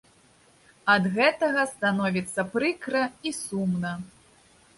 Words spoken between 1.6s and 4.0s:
становіцца прыкра і сумна.